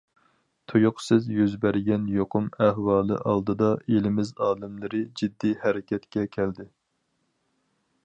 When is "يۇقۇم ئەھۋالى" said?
2.15-3.19